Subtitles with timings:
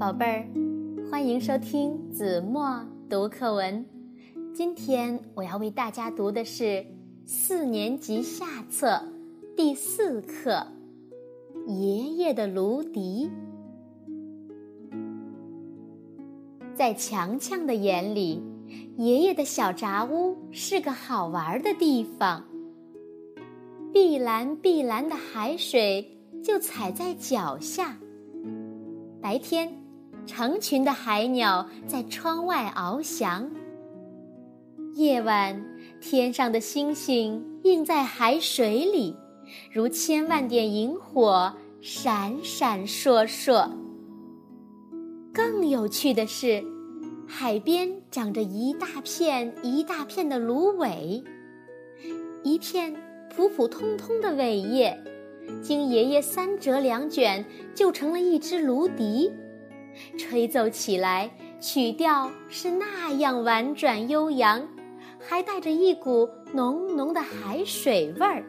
[0.00, 0.48] 宝贝儿，
[1.10, 3.84] 欢迎收听子墨读课文。
[4.54, 6.82] 今天我要为大家读的是
[7.26, 8.98] 四年级下册
[9.54, 10.66] 第四课
[11.66, 13.30] 《爷爷的芦笛》。
[16.74, 18.42] 在强强的眼里，
[18.96, 22.42] 爷爷的小杂屋是个好玩的地方。
[23.92, 27.98] 碧蓝碧蓝的海水就踩在脚下。
[29.20, 29.70] 白天，
[30.26, 33.50] 成群的海鸟在窗外翱翔。
[34.94, 35.64] 夜晚，
[36.00, 39.16] 天上的星星映在海水里，
[39.72, 43.70] 如千万点萤火，闪闪烁烁。
[45.32, 46.62] 更有趣的是，
[47.26, 51.22] 海边长着一大片一大片的芦苇，
[52.42, 52.94] 一片
[53.34, 55.02] 普普通通的苇叶。
[55.62, 59.32] 经爷爷三折两卷，就成了一支芦笛，
[60.16, 64.66] 吹奏起来，曲调是那样婉转悠扬，
[65.18, 68.44] 还带着一股浓浓的海水味儿。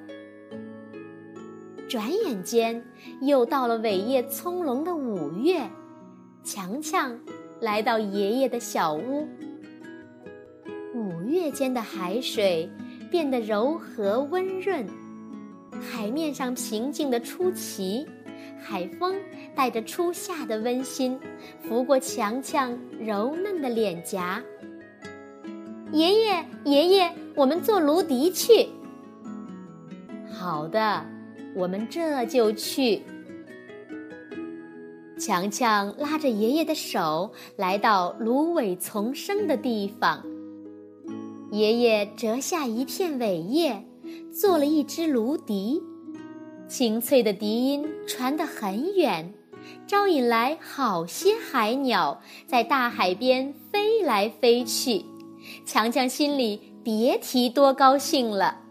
[1.90, 2.84] 转眼间，
[3.22, 5.62] 又到了尾叶葱茏的五月，
[6.44, 7.20] 强强
[7.60, 9.28] 来到爷爷的小屋。
[10.94, 12.70] 五月间的海水
[13.10, 14.86] 变得柔和温润。
[15.82, 18.06] 海面上平静的出奇，
[18.62, 19.16] 海风
[19.56, 21.20] 带着初夏的温馨，
[21.62, 24.42] 拂过强强柔嫩的脸颊。
[25.92, 28.70] 爷爷，爷爷，我们做芦笛去。
[30.32, 31.06] 好的，
[31.56, 33.02] 我们这就去。
[35.20, 40.24] 强强拉着爷爷的手，来到芦苇丛生的地方。
[41.52, 43.86] 爷爷折下一片苇叶。
[44.34, 45.82] 做了一支芦笛，
[46.72, 49.34] 清脆的笛音传得很远，
[49.86, 55.04] 招引来好些海鸟在大海边飞来飞去。
[55.66, 58.62] 强强心里别提多高兴了。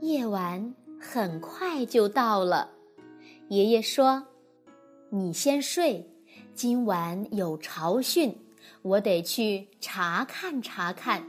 [0.00, 2.70] 夜晚很快就到了，
[3.48, 4.28] 爷爷说
[5.12, 6.10] ：“你先睡，
[6.54, 8.38] 今晚有潮讯，
[8.80, 11.24] 我得去查看查看。”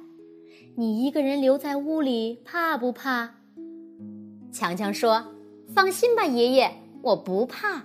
[0.78, 3.32] 你一个人留在屋里，怕不怕？
[4.52, 5.35] 强强说
[5.76, 6.72] ：“放心吧，爷爷，
[7.02, 7.84] 我不怕。”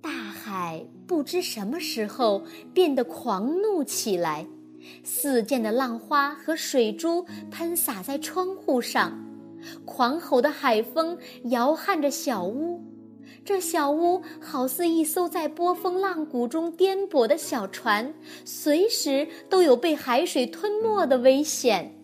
[0.00, 2.42] 大海不知什么时候
[2.72, 4.46] 变得狂怒起来，
[5.04, 9.22] 四溅的浪花和水珠喷洒在窗户上，
[9.84, 12.80] 狂吼的海风摇撼着小屋。
[13.44, 18.14] 这小屋好似一艘在波峰浪谷中颠簸的小船，
[18.44, 21.94] 随时都有被海水吞没的危险。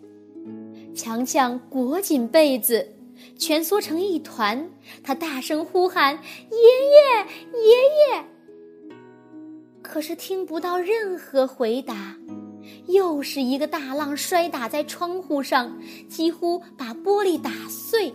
[0.95, 2.98] 强强裹紧被子，
[3.39, 4.71] 蜷缩成一团，
[5.03, 6.15] 他大声呼喊
[6.51, 7.27] ：“爷爷，
[7.63, 7.77] 爷
[8.17, 8.25] 爷！”
[9.83, 12.17] 可是听不到任何回答。
[12.89, 18.13] 又是一个大浪摔打在窗户上，几乎把玻璃打碎。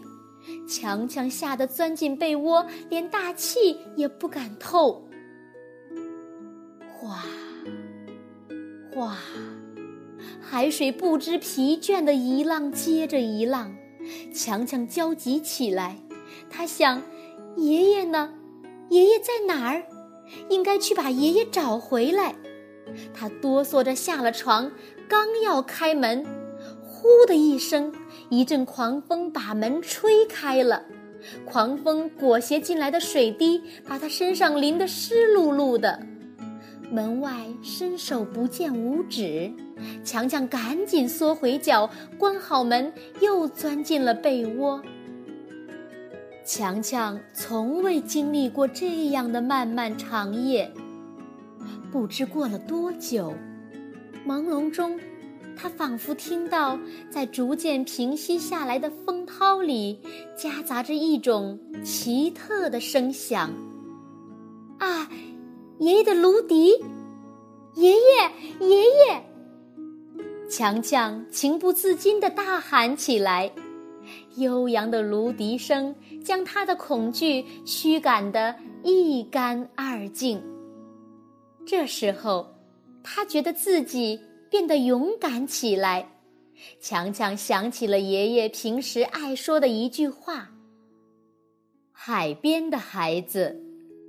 [0.68, 5.08] 强强吓得钻进被窝，连大气也不敢透。
[6.92, 7.24] 哗，
[8.94, 9.18] 哗，
[10.42, 13.74] 海水不知疲倦的一浪接着一浪，
[14.34, 15.98] 强强焦急起来。
[16.50, 17.02] 他想：
[17.56, 18.34] 爷爷呢？
[18.90, 19.84] 爷爷在哪儿？
[20.50, 22.36] 应该去把爷爷找回来。
[23.14, 24.72] 他哆嗦着下了床，
[25.08, 26.26] 刚要开门。
[26.82, 27.94] 呼的一声，
[28.30, 30.86] 一阵狂风把门吹开了，
[31.46, 36.00] 狂风裹挟进来的水滴把他身上淋得湿漉漉的。
[36.94, 39.52] 门外伸手不见五指，
[40.04, 41.90] 强强赶紧缩回脚，
[42.20, 44.80] 关好门，又钻进了被窝。
[46.46, 50.72] 强强从未经历过这样的漫漫长夜，
[51.92, 53.34] 不知过了多久，
[54.28, 55.00] 朦胧中。
[55.56, 56.78] 他仿佛听到，
[57.10, 60.00] 在逐渐平息下来的风涛里，
[60.36, 63.52] 夹杂着一种奇特的声响。
[64.80, 65.08] 啊，
[65.80, 66.72] 爷爷的芦笛！
[67.76, 69.24] 爷爷，爷爷！
[70.50, 73.52] 强强情不自禁地大喊起来。
[74.36, 80.42] 悠扬的芦笛声将他的恐惧驱赶得一干二净。
[81.66, 82.48] 这时候，
[83.04, 84.20] 他觉得自己。
[84.54, 86.08] 变得勇敢起来，
[86.80, 90.52] 强强想起了爷爷平时爱说的一句话
[91.92, 93.63] ：“海边的孩子，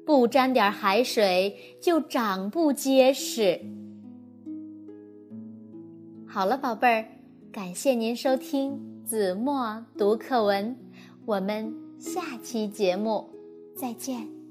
[0.05, 3.61] 不沾点海水就长不结实。”
[6.27, 7.07] 好了，宝贝儿，
[7.53, 10.77] 感谢您收听子墨读课文，
[11.25, 13.31] 我们下期节目
[13.77, 14.44] 再见。